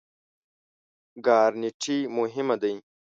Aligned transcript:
ګارنټي 1.25 1.97
مهمه 2.17 2.55
دی؟ 2.61 2.75